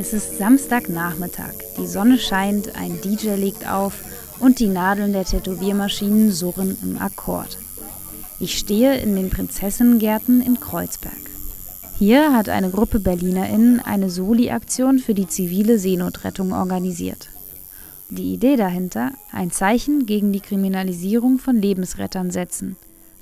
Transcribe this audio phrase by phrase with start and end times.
[0.00, 1.54] Es ist Samstagnachmittag.
[1.76, 3.94] Die Sonne scheint, ein DJ legt auf
[4.38, 7.58] und die Nadeln der Tätowiermaschinen surren im Akkord.
[8.38, 11.18] Ich stehe in den Prinzessinnengärten in Kreuzberg.
[11.98, 17.30] Hier hat eine Gruppe BerlinerInnen eine Soli-Aktion für die zivile Seenotrettung organisiert.
[18.08, 22.76] Die Idee dahinter, ein Zeichen gegen die Kriminalisierung von Lebensrettern setzen.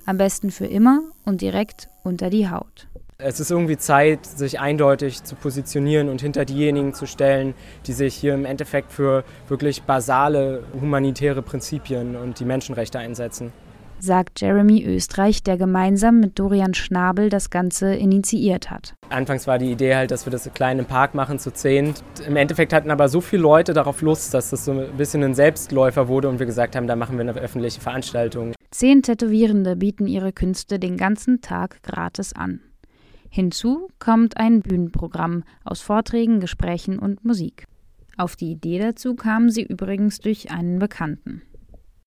[0.05, 2.87] Am besten für immer und direkt unter die Haut.
[3.19, 7.55] Es ist irgendwie Zeit, sich eindeutig zu positionieren und hinter diejenigen zu stellen,
[7.87, 13.55] die sich hier im Endeffekt für wirklich basale humanitäre Prinzipien und die Menschenrechte einsetzen.
[13.99, 18.93] Sagt Jeremy Österreich, der gemeinsam mit Dorian Schnabel das Ganze initiiert hat.
[19.09, 21.95] Anfangs war die Idee halt, dass wir das klein im Park machen, zu zehn.
[22.27, 25.35] Im Endeffekt hatten aber so viele Leute darauf Lust, dass das so ein bisschen ein
[25.35, 28.53] Selbstläufer wurde und wir gesagt haben, da machen wir eine öffentliche Veranstaltung.
[28.71, 32.61] Zehn Tätowierende bieten ihre Künste den ganzen Tag gratis an.
[33.37, 37.67] Hinzu kommt ein Bühnenprogramm aus Vorträgen, Gesprächen und Musik.
[38.17, 41.43] Auf die Idee dazu kamen sie übrigens durch einen Bekannten.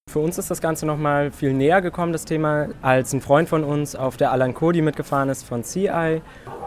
[0.10, 3.64] Für uns ist das Ganze nochmal viel näher gekommen, das Thema, als ein Freund von
[3.64, 6.24] uns auf der Alan Cody mitgefahren ist von CI.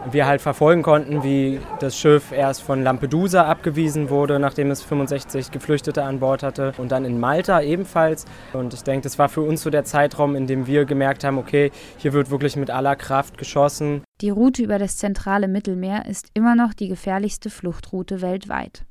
[0.09, 5.51] Wir halt verfolgen konnten, wie das Schiff erst von Lampedusa abgewiesen wurde, nachdem es 65
[5.51, 8.23] Geflüchtete an Bord hatte und dann in Malta ebenfalls.
[8.53, 11.37] Und ich denke, das war für uns so der Zeitraum, in dem wir gemerkt haben,
[11.37, 14.03] okay, hier wird wirklich mit aller Kraft geschossen.
[14.23, 18.85] Die Route über das zentrale Mittelmeer ist immer noch die gefährlichste Fluchtroute weltweit.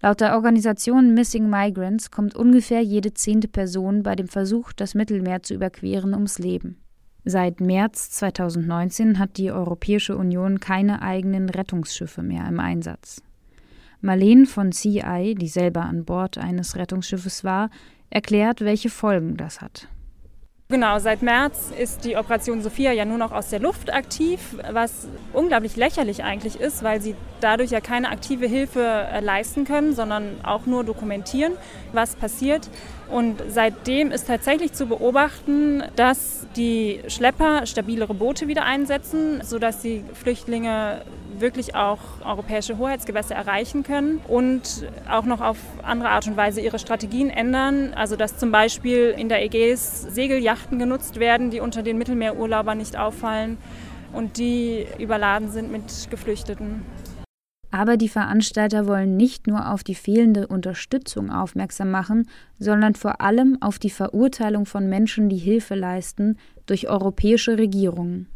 [0.00, 5.42] Laut der Organisation Missing Migrants kommt ungefähr jede zehnte Person bei dem Versuch, das Mittelmeer
[5.42, 6.78] zu überqueren, ums Leben.
[7.26, 13.20] Seit März 2019 hat die Europäische Union keine eigenen Rettungsschiffe mehr im Einsatz.
[14.00, 17.68] Marlene von CI, die selber an Bord eines Rettungsschiffes war,
[18.08, 19.88] erklärt, welche Folgen das hat.
[20.70, 24.40] Genau, seit März ist die Operation Sophia ja nur noch aus der Luft aktiv,
[24.72, 29.94] was unglaublich lächerlich eigentlich ist, weil sie dadurch ja keine aktive Hilfe äh, leisten können,
[29.94, 31.52] sondern auch nur dokumentieren,
[31.92, 32.70] was passiert.
[33.10, 40.02] Und seitdem ist tatsächlich zu beobachten, dass die Schlepper stabilere Boote wieder einsetzen, sodass die
[40.14, 41.02] Flüchtlinge
[41.40, 46.78] wirklich auch europäische Hoheitsgewässer erreichen können und auch noch auf andere Art und Weise ihre
[46.78, 47.92] Strategien ändern.
[47.94, 52.96] Also dass zum Beispiel in der Ägäis Segeljachten genutzt werden, die unter den Mittelmeerurlaubern nicht
[52.96, 53.58] auffallen
[54.12, 56.82] und die überladen sind mit Geflüchteten.
[57.70, 62.28] Aber die Veranstalter wollen nicht nur auf die fehlende Unterstützung aufmerksam machen,
[62.60, 68.28] sondern vor allem auf die Verurteilung von Menschen, die Hilfe leisten, durch europäische Regierungen.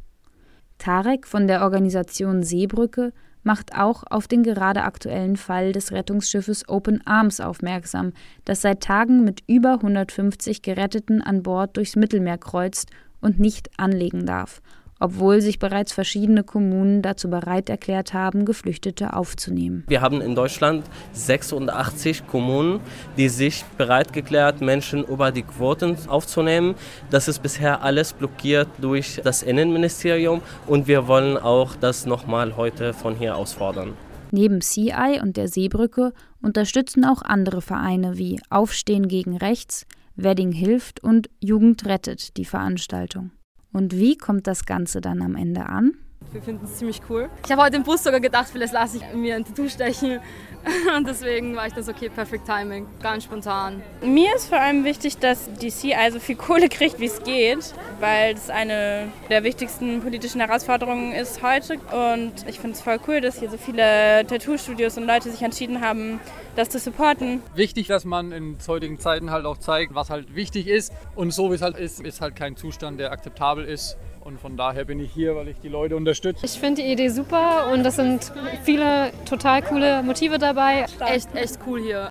[0.78, 3.12] Tarek von der Organisation Seebrücke
[3.42, 8.12] macht auch auf den gerade aktuellen Fall des Rettungsschiffes Open Arms aufmerksam,
[8.44, 12.90] das seit Tagen mit über 150 Geretteten an Bord durchs Mittelmeer kreuzt
[13.20, 14.60] und nicht anlegen darf
[14.98, 19.84] obwohl sich bereits verschiedene Kommunen dazu bereit erklärt haben, Geflüchtete aufzunehmen.
[19.88, 22.80] Wir haben in Deutschland 86 Kommunen,
[23.16, 26.74] die sich bereit erklärt, Menschen über die Quoten aufzunehmen.
[27.10, 32.92] Das ist bisher alles blockiert durch das Innenministerium und wir wollen auch das nochmal heute
[32.92, 33.94] von hier aus fordern.
[34.30, 41.02] Neben CI und der Seebrücke unterstützen auch andere Vereine wie Aufstehen gegen Rechts, Wedding hilft
[41.02, 43.30] und Jugend rettet die Veranstaltung.
[43.72, 45.94] Und wie kommt das Ganze dann am Ende an?
[46.32, 47.30] Wir finden es ziemlich cool.
[47.44, 50.20] Ich habe heute im Bus sogar gedacht, vielleicht lasse ich mir ein Tattoo stechen.
[50.96, 53.82] Und deswegen war ich das okay, perfekt Timing, ganz spontan.
[54.02, 58.34] Mir ist vor allem wichtig, dass DC also viel Kohle kriegt, wie es geht, weil
[58.34, 61.74] es eine der wichtigsten politischen Herausforderungen ist heute.
[61.74, 65.80] Und ich finde es voll cool, dass hier so viele Tattoo-Studios und Leute sich entschieden
[65.80, 66.20] haben,
[66.56, 67.40] das zu supporten.
[67.54, 70.92] Wichtig, dass man in heutigen Zeiten halt auch zeigt, was halt wichtig ist.
[71.14, 73.96] Und so wie es halt ist, ist halt kein Zustand, der akzeptabel ist.
[74.28, 76.44] Und von daher bin ich hier, weil ich die Leute unterstütze.
[76.44, 78.30] Ich finde die Idee super und es sind
[78.62, 80.84] viele total coole Motive dabei.
[81.00, 82.10] Echt, echt cool hier.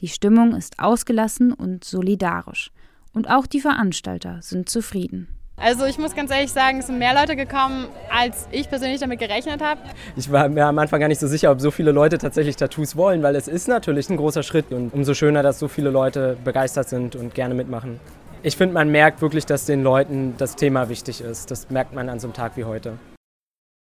[0.00, 2.70] Die Stimmung ist ausgelassen und solidarisch.
[3.12, 5.28] Und auch die Veranstalter sind zufrieden.
[5.58, 9.18] Also ich muss ganz ehrlich sagen, es sind mehr Leute gekommen, als ich persönlich damit
[9.18, 9.82] gerechnet habe.
[10.16, 12.96] Ich war mir am Anfang gar nicht so sicher, ob so viele Leute tatsächlich Tattoos
[12.96, 16.38] wollen, weil es ist natürlich ein großer Schritt und umso schöner, dass so viele Leute
[16.42, 18.00] begeistert sind und gerne mitmachen
[18.42, 21.50] ich finde, man merkt wirklich, dass den Leuten das Thema wichtig ist.
[21.50, 22.98] Das merkt man an so einem Tag wie heute.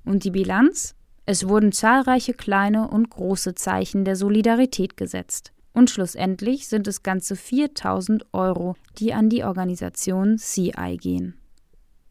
[0.06, 0.96] Und die Bilanz?
[1.26, 5.54] Es wurden zahlreiche kleine und große Zeichen der Solidarität gesetzt.
[5.74, 11.41] Und schlussendlich sind es ganze 4000 Euro, die an die Organisation CI gehen.